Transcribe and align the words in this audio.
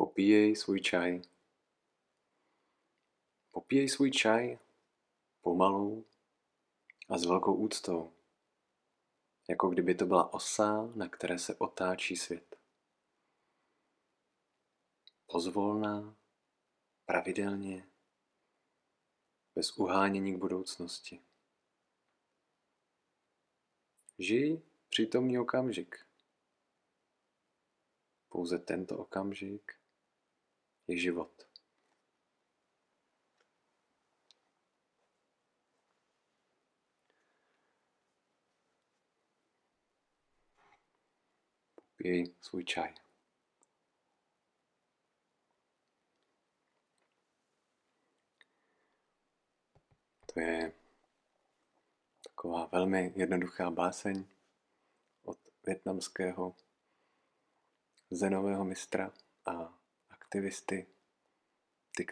Popíjej 0.00 0.56
svůj 0.56 0.80
čaj. 0.80 1.22
Popíjej 3.50 3.88
svůj 3.88 4.10
čaj 4.10 4.58
pomalu 5.40 6.06
a 7.08 7.18
s 7.18 7.24
velkou 7.24 7.54
úctou, 7.54 8.12
jako 9.48 9.68
kdyby 9.68 9.94
to 9.94 10.06
byla 10.06 10.32
osa, 10.32 10.86
na 10.94 11.08
které 11.08 11.38
se 11.38 11.54
otáčí 11.54 12.16
svět. 12.16 12.56
Pozvolná, 15.26 16.16
pravidelně, 17.04 17.88
bez 19.54 19.78
uhánění 19.78 20.34
k 20.34 20.38
budoucnosti. 20.38 21.22
Žij 24.18 24.62
přítomný 24.88 25.38
okamžik. 25.38 26.06
Pouze 28.28 28.58
tento 28.58 28.98
okamžik 28.98 29.79
je 30.90 30.98
život. 30.98 31.46
Pij 41.96 42.34
svůj 42.40 42.64
čaj. 42.64 42.94
To 50.34 50.40
je 50.40 50.72
taková 52.24 52.66
velmi 52.66 53.12
jednoduchá 53.16 53.70
báseň 53.70 54.24
od 55.22 55.38
větnamského 55.66 56.56
zenového 58.10 58.64
mistra 58.64 59.12
a 59.46 59.79
aktivisty 60.30 60.86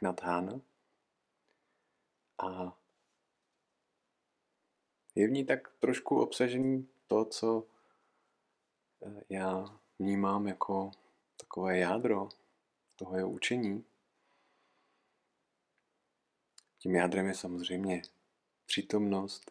Nhat 0.03 0.21
Hanh. 0.23 0.63
A 2.39 2.79
je 5.15 5.27
v 5.29 5.31
ní 5.31 5.47
tak 5.47 5.73
trošku 5.79 6.23
obsažený 6.23 6.89
to, 7.07 7.25
co 7.25 7.67
eh, 9.03 9.23
já 9.29 9.79
vnímám 9.99 10.47
jako 10.47 10.91
takové 11.37 11.79
jádro 11.79 12.29
toho 12.97 13.17
jeho 13.17 13.31
učení. 13.31 13.85
Tím 16.79 16.95
jádrem 16.95 17.27
je 17.27 17.35
samozřejmě 17.35 18.03
přítomnost, 18.67 19.51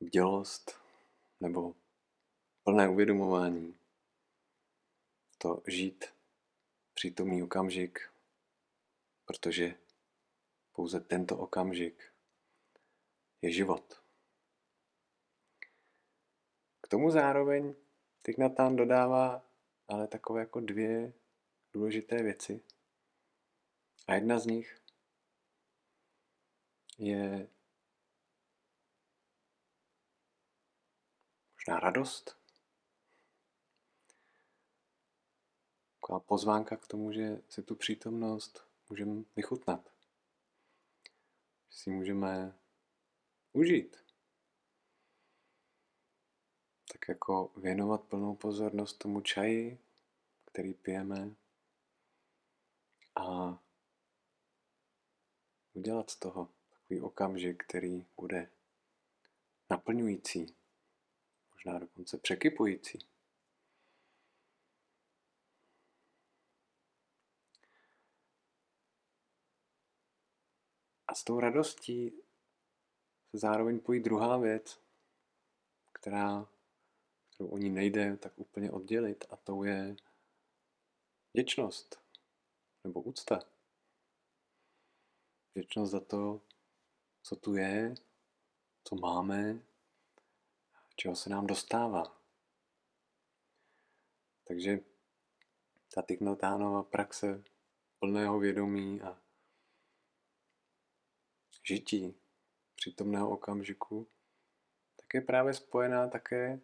bdělost 0.00 0.78
nebo 1.40 1.74
plné 2.64 2.88
uvědomování. 2.88 3.74
To 5.38 5.62
žít 5.66 6.13
přítomný 6.94 7.42
okamžik, 7.42 8.12
protože 9.24 9.74
pouze 10.72 11.00
tento 11.00 11.38
okamžik 11.38 12.12
je 13.42 13.52
život. 13.52 14.02
K 16.80 16.88
tomu 16.88 17.10
zároveň 17.10 17.74
Tignatán 18.22 18.76
dodává 18.76 19.54
ale 19.88 20.08
takové 20.08 20.40
jako 20.40 20.60
dvě 20.60 21.12
důležité 21.72 22.22
věci. 22.22 22.60
A 24.06 24.14
jedna 24.14 24.38
z 24.38 24.46
nich 24.46 24.80
je 26.98 27.48
možná 31.54 31.80
radost. 31.80 32.43
Taková 36.04 36.20
pozvánka 36.20 36.76
k 36.76 36.86
tomu, 36.86 37.12
že 37.12 37.42
si 37.48 37.62
tu 37.62 37.74
přítomnost 37.74 38.66
můžeme 38.90 39.24
vychutnat. 39.36 39.92
Že 41.68 41.78
si 41.78 41.90
můžeme 41.90 42.58
užít. 43.52 43.96
Tak 46.92 47.08
jako 47.08 47.52
věnovat 47.56 48.02
plnou 48.02 48.36
pozornost 48.36 48.92
tomu 48.98 49.20
čaji, 49.20 49.78
který 50.44 50.74
pijeme 50.74 51.34
a 53.14 53.58
udělat 55.72 56.10
z 56.10 56.16
toho 56.16 56.48
takový 56.70 57.00
okamžik, 57.00 57.64
který 57.64 58.06
bude 58.16 58.50
naplňující, 59.70 60.56
možná 61.54 61.78
dokonce 61.78 62.18
překypující. 62.18 63.13
S 71.14 71.24
tou 71.24 71.40
radostí 71.40 72.12
se 73.30 73.38
zároveň 73.38 73.80
pojí 73.80 74.00
druhá 74.00 74.36
věc, 74.36 74.80
která, 75.92 76.48
kterou 77.34 77.48
o 77.48 77.58
ní 77.58 77.70
nejde 77.70 78.16
tak 78.16 78.32
úplně 78.36 78.70
oddělit, 78.70 79.24
a 79.30 79.36
to 79.36 79.64
je 79.64 79.96
vděčnost 81.34 82.00
nebo 82.84 83.02
úcta. 83.02 83.40
Vděčnost 85.54 85.92
za 85.92 86.00
to, 86.00 86.40
co 87.22 87.36
tu 87.36 87.54
je, 87.54 87.94
co 88.84 88.96
máme, 88.96 89.60
čeho 90.96 91.16
se 91.16 91.30
nám 91.30 91.46
dostává. 91.46 92.20
Takže 94.44 94.78
ta 95.94 96.02
Tignotánova 96.02 96.82
praxe 96.82 97.44
plného 97.98 98.38
vědomí 98.38 99.00
a 99.02 99.23
žití 101.64 102.14
přítomného 102.74 103.30
okamžiku, 103.30 104.08
tak 104.96 105.14
je 105.14 105.20
právě 105.20 105.54
spojená 105.54 106.08
také 106.08 106.60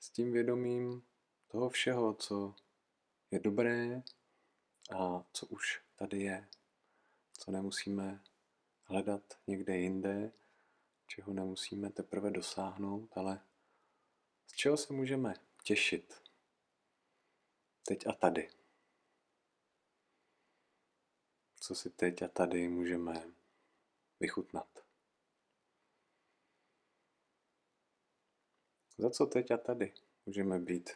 s 0.00 0.10
tím 0.10 0.32
vědomím 0.32 1.02
toho 1.48 1.68
všeho, 1.68 2.14
co 2.14 2.54
je 3.30 3.38
dobré 3.38 4.02
a 4.96 5.24
co 5.32 5.46
už 5.46 5.82
tady 5.96 6.20
je, 6.20 6.48
co 7.32 7.50
nemusíme 7.50 8.22
hledat 8.84 9.22
někde 9.46 9.76
jinde, 9.76 10.32
čeho 11.06 11.32
nemusíme 11.32 11.90
teprve 11.90 12.30
dosáhnout, 12.30 13.16
ale 13.16 13.40
z 14.46 14.52
čeho 14.52 14.76
se 14.76 14.92
můžeme 14.92 15.34
těšit 15.62 16.22
teď 17.86 18.06
a 18.06 18.12
tady. 18.12 18.50
Co 21.60 21.74
si 21.74 21.90
teď 21.90 22.22
a 22.22 22.28
tady 22.28 22.68
můžeme 22.68 23.39
vychutnat. 24.20 24.86
Za 28.98 29.10
co 29.10 29.26
teď 29.26 29.50
a 29.50 29.56
tady 29.56 29.94
můžeme 30.26 30.58
být 30.58 30.90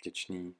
vděční 0.00 0.56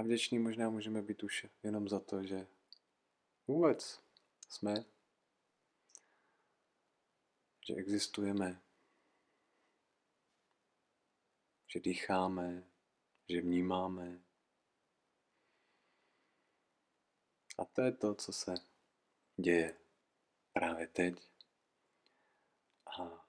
A 0.00 0.02
vděční 0.02 0.38
možná 0.38 0.70
můžeme 0.70 1.02
být 1.02 1.22
už 1.22 1.46
jenom 1.62 1.88
za 1.88 2.00
to, 2.00 2.22
že 2.22 2.46
vůbec 3.46 4.00
jsme, 4.48 4.84
že 7.66 7.74
existujeme, 7.74 8.62
že 11.72 11.80
dýcháme, 11.80 12.70
že 13.28 13.40
vnímáme. 13.40 14.20
A 17.58 17.64
to 17.64 17.82
je 17.82 17.92
to, 17.92 18.14
co 18.14 18.32
se 18.32 18.54
děje 19.36 19.80
právě 20.52 20.86
teď. 20.86 21.30
A 22.98 23.26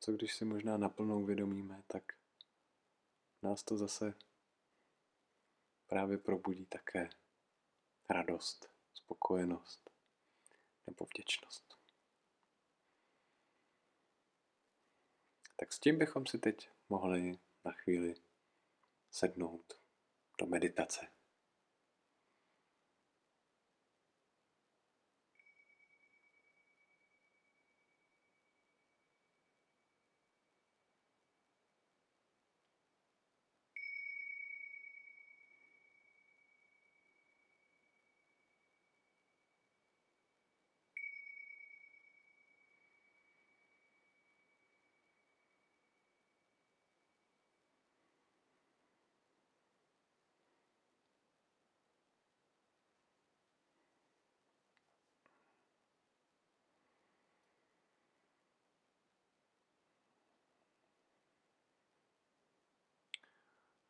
co 0.00 0.12
když 0.12 0.34
si 0.34 0.44
možná 0.44 0.76
naplno 0.76 1.20
uvědomíme, 1.20 1.82
tak 1.86 2.12
nás 3.42 3.62
to 3.62 3.76
zase 3.76 4.14
právě 5.86 6.18
probudí 6.18 6.66
také 6.66 7.10
radost, 8.10 8.70
spokojenost 8.94 9.90
nebo 10.86 11.04
vděčnost. 11.04 11.77
Tak 15.60 15.72
s 15.72 15.78
tím 15.78 15.98
bychom 15.98 16.26
si 16.26 16.38
teď 16.38 16.70
mohli 16.88 17.38
na 17.64 17.72
chvíli 17.72 18.14
sednout 19.10 19.80
do 20.40 20.46
meditace. 20.46 21.06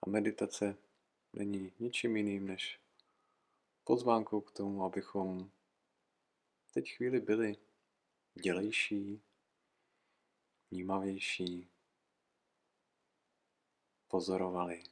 Meditace 0.09 0.77
není 1.33 1.73
ničím 1.79 2.17
jiným 2.17 2.47
než 2.47 2.81
pozvánkou 3.85 4.41
k 4.41 4.53
tomu, 4.53 4.85
abychom 4.85 5.51
teď 6.75 6.93
chvíli 6.93 7.21
byli 7.21 7.57
dělejší, 8.43 9.23
vnímavější, 10.71 11.71
pozorovali 14.09 14.83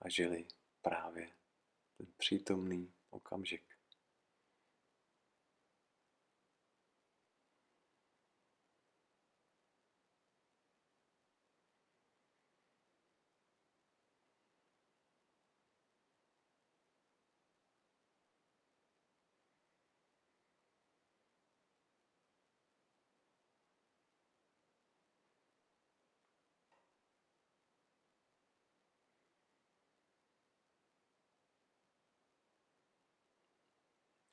a 0.00 0.08
žili 0.08 0.48
právě 0.82 1.30
ten 1.96 2.06
přítomný 2.16 2.92
okamžik. 3.10 3.75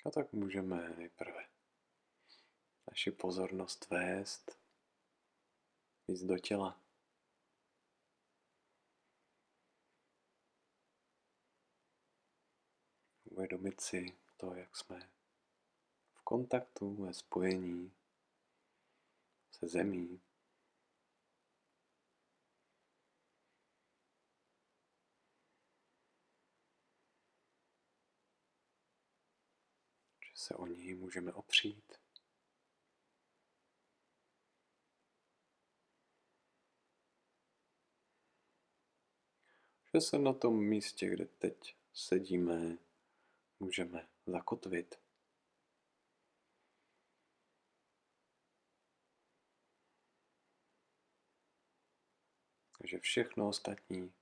A 0.06 0.12
tak 0.12 0.34
můžeme 0.34 0.90
nejprve 0.90 1.48
naši 2.88 3.12
pozornost 3.12 3.90
vést 3.90 4.60
víc 6.08 6.24
do 6.24 6.38
těla. 6.38 6.82
Uvědomit 13.24 13.82
si 13.82 14.18
to, 14.38 14.54
jak 14.54 14.76
jsme 14.76 15.10
v 16.14 16.22
kontaktu, 16.24 16.96
ve 16.96 17.14
spojení 17.14 17.94
se 19.52 19.68
zemí, 19.68 20.22
se 30.44 30.56
o 30.56 30.68
ní 30.68 30.94
můžeme 30.94 31.34
opřít. 31.34 32.00
Že 39.94 40.02
se 40.02 40.20
na 40.20 40.34
tom 40.34 40.64
místě, 40.64 41.10
kde 41.10 41.26
teď 41.26 41.76
sedíme, 41.94 42.78
můžeme 43.60 44.10
zakotvit. 44.26 44.96
Takže 52.78 53.00
všechno 53.00 53.48
ostatní 53.48 54.14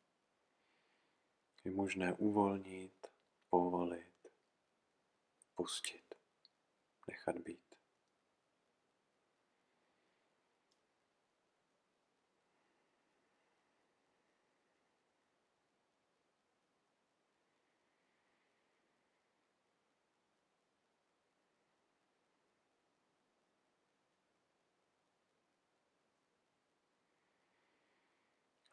je 1.63 1.71
možné 1.71 2.13
uvolnit, 2.13 3.07
povolit, 3.49 4.27
pustit 5.55 6.00
nechat 7.11 7.37
být. 7.37 7.71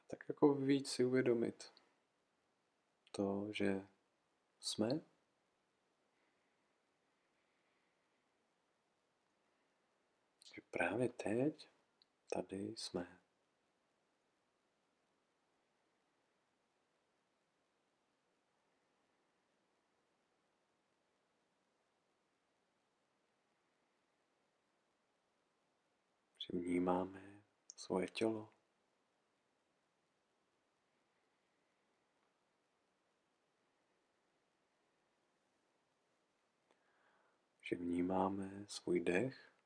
tak 0.08 0.25
jako 0.29 0.55
víc 0.55 0.91
si 0.91 1.05
uvědomit 1.05 1.73
to, 3.12 3.49
že 3.52 3.87
jsme 4.61 5.00
právě 10.70 11.09
teď 11.09 11.69
tady 12.32 12.56
jsme. 12.76 13.19
Že 26.38 26.59
vnímáme 26.59 27.43
svoje 27.76 28.09
tělo. 28.09 28.55
Že 37.62 37.76
vnímáme 37.76 38.65
svůj 38.69 39.01
dech. 39.01 39.57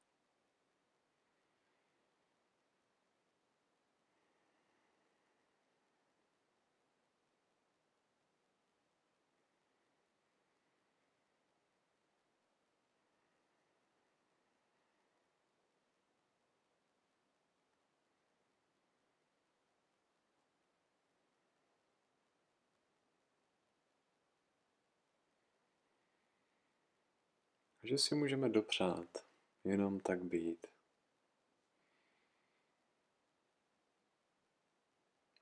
Že 27.82 27.98
si 27.98 28.14
můžeme 28.14 28.48
dopřát 28.48 29.26
jenom 29.64 30.00
tak 30.00 30.24
být. 30.24 30.66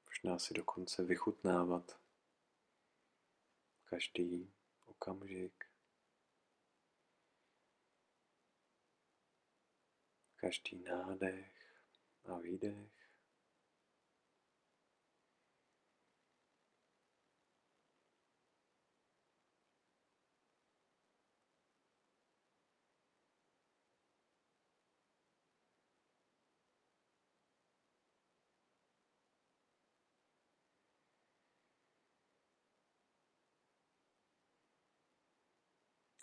Možná 0.06 0.38
si 0.38 0.54
dokonce 0.54 1.04
vychutnávat 1.04 2.00
každý 3.84 4.52
okamžik, 4.86 5.64
každý 10.36 10.82
nádech 10.82 11.76
a 12.24 12.38
výdech. 12.38 12.99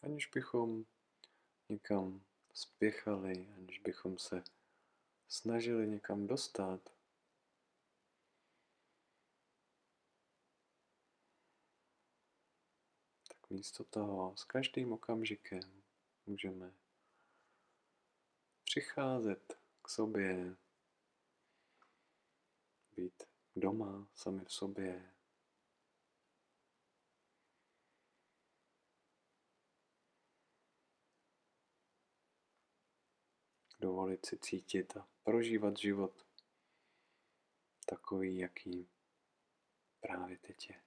Aniž 0.02 0.28
bychom 0.28 0.86
někam 1.70 2.22
spěchali, 2.54 3.54
aniž 3.56 3.80
bychom 3.80 4.18
se 4.18 4.44
snažili 5.28 5.88
někam 5.88 6.28
dostat. 6.28 6.90
Tak 13.28 13.50
místo 13.50 13.84
toho 13.84 14.38
s 14.38 14.44
každým 14.44 14.94
okamžikem 14.94 15.84
můžeme 16.26 16.74
přicházet 18.64 19.60
k 19.82 19.90
sobě, 19.90 20.56
být 22.96 23.24
doma 23.56 24.08
sami 24.16 24.46
v 24.46 24.54
sobě, 24.54 25.14
dovolit 33.80 34.26
si 34.26 34.38
cítit 34.38 34.98
a 34.98 35.08
prožívat 35.24 35.78
život 35.78 36.26
takový, 37.86 38.38
jaký 38.38 38.90
právě 40.00 40.38
teď 40.38 40.70
je. 40.70 40.87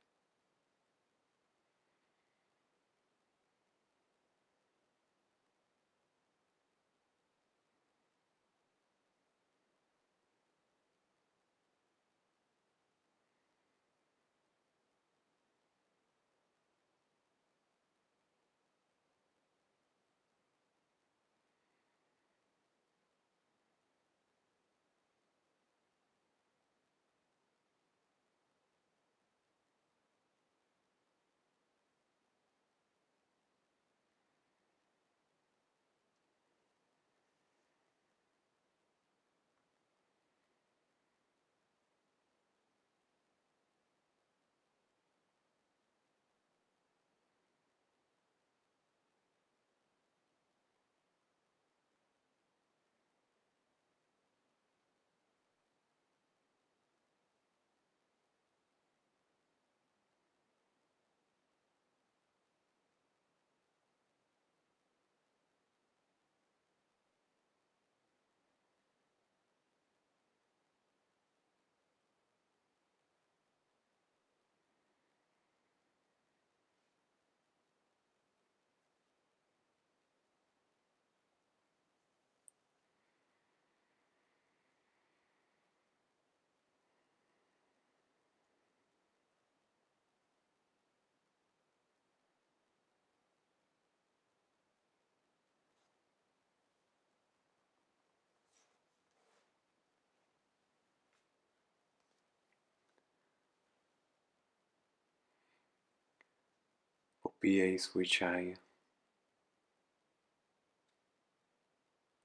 Popíjej 107.40 107.78
svůj 107.78 108.06
čaj. 108.06 108.56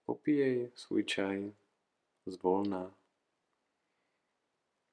Popíjej 0.06 0.72
svůj 0.76 1.04
čaj 1.04 1.56
zvolna 2.26 2.96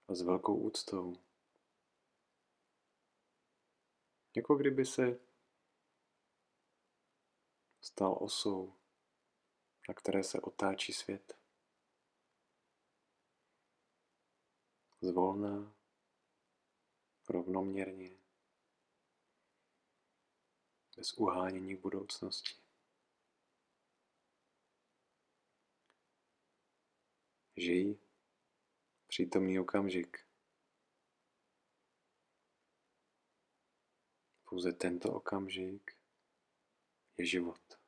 a 0.09 0.15
s 0.15 0.23
velkou 0.23 0.57
úctou. 0.57 1.17
Jako 4.37 4.55
kdyby 4.55 4.87
se 4.87 5.21
stal 7.81 8.19
osou, 8.21 8.75
na 9.89 9.95
které 9.95 10.25
se 10.25 10.41
otáčí 10.41 10.93
svět. 10.93 11.39
Zvolna, 15.01 15.75
rovnoměrně, 17.29 18.12
bez 21.03 21.13
uhánění 21.13 21.77
budoucnosti. 21.77 22.63
Žij 27.57 27.99
přítomný 29.07 29.59
okamžik. 29.59 30.27
Pouze 34.45 34.73
tento 34.73 35.13
okamžik 35.15 35.97
je 37.19 37.27
život. 37.27 37.82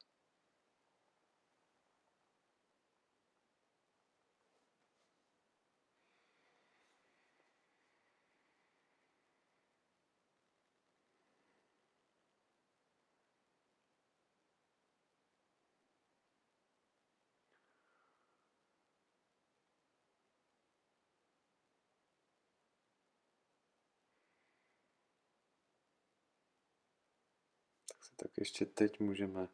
Tak 28.17 28.39
ještě 28.39 28.67
teď 28.67 29.01
můžeme 29.01 29.49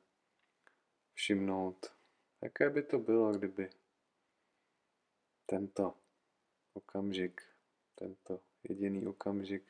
všimnout, 1.14 1.94
jaké 2.42 2.70
by 2.70 2.82
to 2.82 2.98
bylo, 2.98 3.32
kdyby 3.32 3.70
tento 5.46 5.98
okamžik, 6.72 7.42
tento 7.94 8.40
jediný 8.62 9.06
okamžik, 9.06 9.64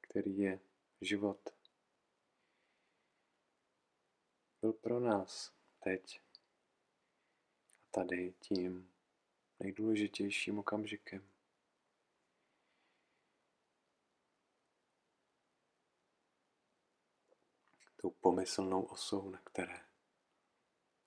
který 0.00 0.38
je 0.38 0.60
život, 1.00 1.50
byl 4.60 4.72
pro 4.72 5.00
nás 5.00 5.52
teď 5.80 6.20
a 7.84 7.88
tady 7.90 8.34
tím 8.40 8.92
nejdůležitějším 9.60 10.58
okamžikem. 10.58 11.37
Tou 18.00 18.10
pomyslnou 18.10 18.82
osou, 18.82 19.30
na 19.30 19.38
které 19.38 19.86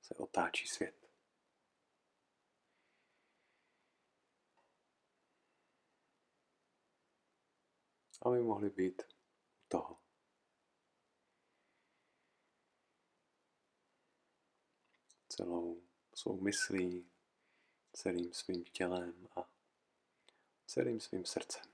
se 0.02 0.16
otáčí 0.16 0.68
svět. 0.68 1.10
A 8.22 8.30
my 8.30 8.42
mohli 8.42 8.70
být 8.70 9.02
u 9.02 9.68
toho. 9.68 9.98
Celou 15.30 15.82
svou 16.14 16.42
myslí, 16.42 17.12
celým 17.94 18.34
svým 18.34 18.64
tělem 18.64 19.28
a 19.36 19.50
celým 20.66 21.00
svým 21.00 21.26
srdcem. 21.26 21.72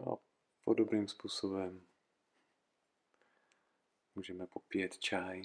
No 0.00 0.12
a 0.12 0.18
podobným 0.70 1.08
způsobem. 1.08 1.86
Můžeme 4.14 4.46
popíjet 4.46 4.98
čaj, 4.98 5.42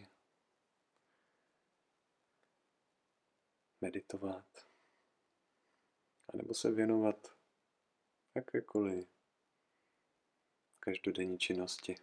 meditovat, 3.81 4.67
anebo 6.33 6.53
se 6.53 6.71
věnovat 6.71 7.37
jakékoliv 8.35 9.07
každodenní 10.79 11.39
činnosti. 11.39 11.95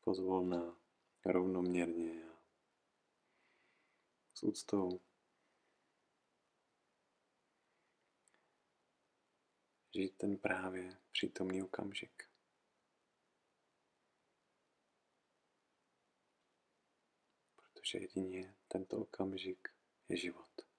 Pozvolná, 0.00 0.76
rovnoměrně 1.24 2.31
úctou. 4.42 5.00
Žít 9.94 10.16
ten 10.16 10.38
právě 10.38 11.00
přítomný 11.12 11.62
okamžik. 11.62 12.30
Protože 17.56 17.98
jedině 17.98 18.56
tento 18.68 18.98
okamžik 18.98 19.68
je 20.08 20.16
život. 20.16 20.71